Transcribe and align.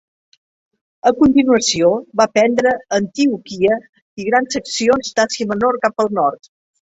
A 1.09 1.11
continuació, 1.19 1.89
va 2.21 2.27
prendre 2.37 2.71
Antioquia 2.99 3.77
i 4.23 4.27
grans 4.31 4.57
seccions 4.59 5.13
d'Àsia 5.19 5.51
Menor 5.53 5.81
cap 5.87 6.05
al 6.05 6.11
nord. 6.23 6.53